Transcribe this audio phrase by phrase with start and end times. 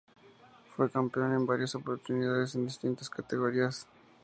[0.75, 3.85] Fue campeón en varias oportunidades en distintas categorías.